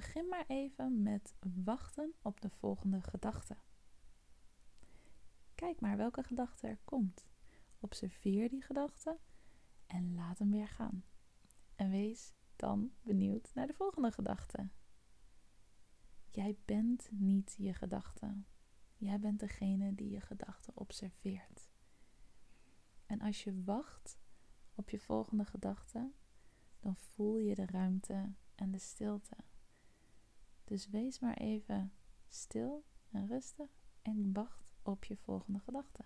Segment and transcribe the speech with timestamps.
[0.00, 3.56] Begin maar even met wachten op de volgende gedachte.
[5.54, 7.26] Kijk maar welke gedachte er komt.
[7.80, 9.18] Observeer die gedachte
[9.86, 11.04] en laat hem weer gaan.
[11.76, 14.68] En wees dan benieuwd naar de volgende gedachte.
[16.30, 18.42] Jij bent niet je gedachte.
[18.96, 21.70] Jij bent degene die je gedachte observeert.
[23.06, 24.18] En als je wacht
[24.74, 26.12] op je volgende gedachte,
[26.78, 29.36] dan voel je de ruimte en de stilte.
[30.70, 31.92] Dus wees maar even
[32.28, 33.70] stil en rustig
[34.02, 36.04] en wacht op je volgende gedachte.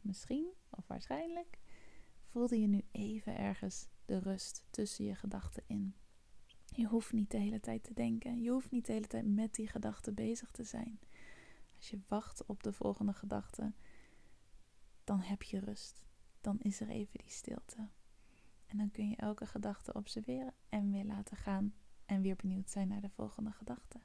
[0.00, 1.58] Misschien of waarschijnlijk
[2.26, 5.94] voelde je nu even ergens de rust tussen je gedachten in.
[6.66, 8.42] Je hoeft niet de hele tijd te denken.
[8.42, 11.00] Je hoeft niet de hele tijd met die gedachte bezig te zijn.
[11.76, 13.72] Als je wacht op de volgende gedachte,
[15.04, 16.08] dan heb je rust
[16.40, 17.88] dan is er even die stilte.
[18.66, 21.74] En dan kun je elke gedachte observeren en weer laten gaan
[22.06, 24.00] en weer benieuwd zijn naar de volgende gedachte.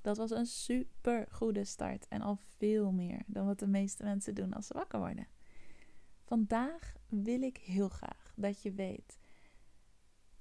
[0.00, 4.34] Dat was een super goede start en al veel meer dan wat de meeste mensen
[4.34, 5.26] doen als ze wakker worden.
[6.24, 9.18] Vandaag wil ik heel graag dat je weet: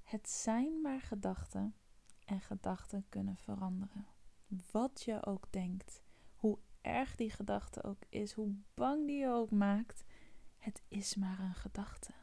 [0.01, 1.75] het zijn maar gedachten
[2.25, 4.05] en gedachten kunnen veranderen.
[4.71, 6.01] Wat je ook denkt,
[6.35, 10.03] hoe erg die gedachte ook is, hoe bang die je ook maakt,
[10.63, 12.13] het is maar een gedachte.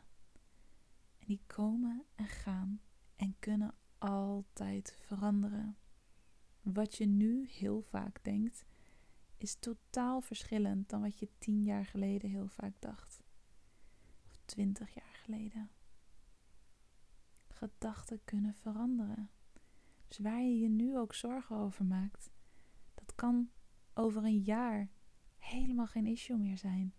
[1.18, 2.80] En die komen en gaan
[3.16, 5.76] en kunnen altijd veranderen.
[6.60, 8.64] Wat je nu heel vaak denkt,
[9.36, 13.22] is totaal verschillend dan wat je tien jaar geleden heel vaak dacht.
[14.26, 15.70] Of twintig jaar geleden.
[17.48, 19.30] Gedachten kunnen veranderen.
[20.08, 22.30] Dus waar je je nu ook zorgen over maakt,
[22.94, 23.50] dat kan
[23.94, 24.90] over een jaar
[25.38, 26.94] helemaal geen issue meer zijn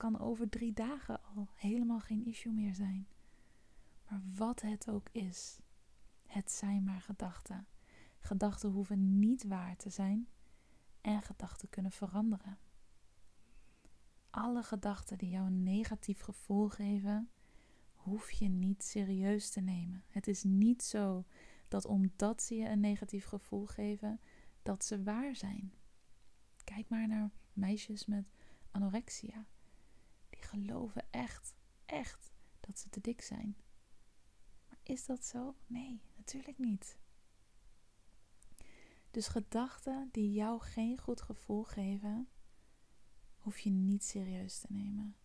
[0.00, 3.08] kan over drie dagen al helemaal geen issue meer zijn.
[4.08, 5.60] Maar wat het ook is,
[6.26, 7.66] het zijn maar gedachten.
[8.20, 10.28] Gedachten hoeven niet waar te zijn
[11.00, 12.58] en gedachten kunnen veranderen.
[14.30, 17.30] Alle gedachten die jou een negatief gevoel geven,
[17.94, 20.04] hoef je niet serieus te nemen.
[20.08, 21.24] Het is niet zo
[21.68, 24.20] dat omdat ze je een negatief gevoel geven,
[24.62, 25.72] dat ze waar zijn.
[26.64, 28.24] Kijk maar naar meisjes met
[28.70, 29.46] anorexia
[30.44, 33.56] geloven echt, echt dat ze te dik zijn.
[34.68, 35.54] Maar is dat zo?
[35.66, 36.98] Nee, natuurlijk niet.
[39.10, 42.28] Dus gedachten die jou geen goed gevoel geven,
[43.36, 45.16] hoef je niet serieus te nemen.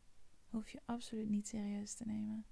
[0.49, 2.45] Hoef je absoluut niet serieus te nemen.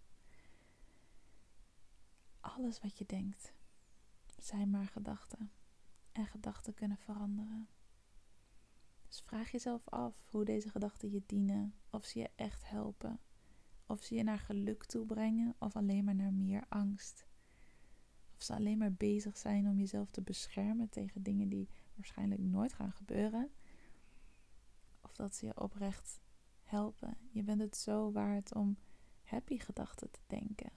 [2.40, 3.54] Alles wat je denkt,
[4.40, 5.52] zijn maar gedachten.
[6.12, 7.68] En gedachten kunnen veranderen.
[9.14, 13.20] Dus vraag jezelf af hoe deze gedachten je dienen, of ze je echt helpen,
[13.86, 17.28] of ze je naar geluk toe brengen of alleen maar naar meer angst.
[18.36, 22.74] Of ze alleen maar bezig zijn om jezelf te beschermen tegen dingen die waarschijnlijk nooit
[22.74, 23.52] gaan gebeuren.
[25.02, 26.20] Of dat ze je oprecht
[26.64, 27.18] helpen.
[27.32, 28.78] Je bent het zo waard om
[29.24, 30.72] happy gedachten te denken.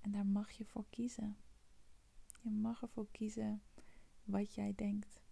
[0.00, 1.36] En daar mag je voor kiezen.
[2.40, 3.62] Je mag ervoor kiezen
[4.24, 5.22] wat jij denkt.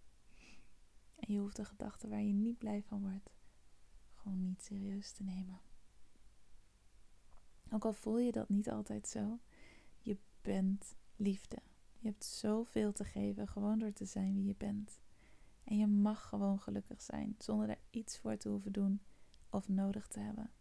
[1.21, 3.33] En je hoeft de gedachten waar je niet blij van wordt,
[4.13, 5.61] gewoon niet serieus te nemen.
[7.71, 9.39] Ook al voel je dat niet altijd zo,
[9.97, 11.57] je bent liefde.
[11.97, 14.99] Je hebt zoveel te geven gewoon door te zijn wie je bent.
[15.63, 19.01] En je mag gewoon gelukkig zijn zonder er iets voor te hoeven doen
[19.49, 20.51] of nodig te hebben.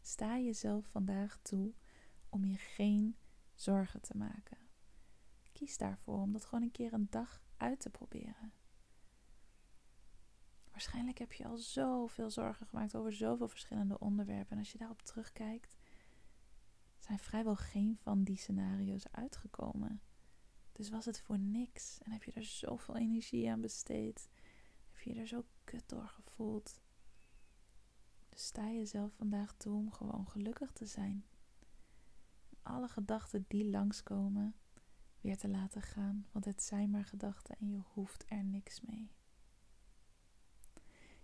[0.00, 1.72] Sta jezelf vandaag toe
[2.28, 3.16] om je geen
[3.54, 4.58] zorgen te maken.
[5.52, 8.52] Kies daarvoor om dat gewoon een keer een dag uit te proberen.
[10.74, 14.52] Waarschijnlijk heb je al zoveel zorgen gemaakt over zoveel verschillende onderwerpen.
[14.52, 15.76] En als je daarop terugkijkt,
[16.98, 20.00] zijn vrijwel geen van die scenario's uitgekomen.
[20.72, 24.28] Dus was het voor niks en heb je er zoveel energie aan besteed?
[24.90, 26.80] Heb je je er zo kut door gevoeld?
[28.28, 31.24] Dus sta jezelf vandaag toe om gewoon gelukkig te zijn.
[32.62, 34.54] Alle gedachten die langskomen,
[35.20, 39.10] weer te laten gaan, want het zijn maar gedachten en je hoeft er niks mee.